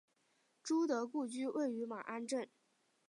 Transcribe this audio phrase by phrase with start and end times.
[0.63, 2.49] 朱德故居位于马鞍镇。